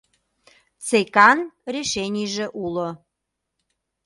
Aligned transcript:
ЦеКа-н 0.85 1.39
решенийже 1.73 2.45
уло. 2.63 2.89